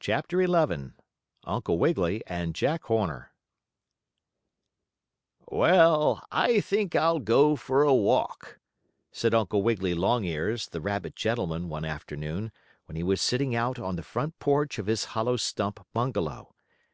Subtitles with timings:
[0.00, 0.92] CHAPTER XI
[1.44, 3.32] UNCLE WIGGILY AND JACK HORNER
[5.46, 8.60] "Well, I think I'll go for a walk,"
[9.10, 12.50] said Uncle Wiggily Longears, the rabbit gentleman, one afternoon,
[12.86, 16.54] when he was sitting out on the front porch of his hollow stump bungalow.